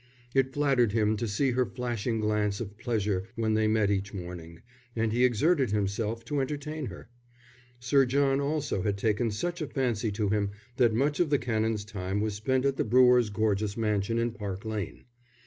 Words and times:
It 0.33 0.51
flattered 0.51 0.93
him 0.93 1.15
to 1.17 1.27
see 1.27 1.51
her 1.51 1.63
flashing 1.63 2.21
glance 2.21 2.59
of 2.59 2.75
pleasure 2.79 3.25
when 3.35 3.53
they 3.53 3.67
met 3.67 3.91
each 3.91 4.15
morning, 4.15 4.63
and 4.95 5.13
he 5.13 5.23
exerted 5.23 5.69
himself 5.69 6.25
to 6.25 6.39
entertain 6.41 6.87
her. 6.87 7.07
Sir 7.79 8.07
John 8.07 8.41
also 8.41 8.81
had 8.81 8.97
taken 8.97 9.29
such 9.29 9.61
a 9.61 9.67
fancy 9.67 10.11
to 10.13 10.29
him 10.29 10.49
that 10.77 10.91
much 10.95 11.19
of 11.19 11.29
the 11.29 11.37
Canon's 11.37 11.85
time 11.85 12.19
was 12.19 12.33
spent 12.33 12.65
at 12.65 12.77
the 12.77 12.83
brewer's 12.83 13.29
gorgeous 13.29 13.77
mansion 13.77 14.17
in 14.17 14.31
Park 14.31 14.65
Lane. 14.65 15.05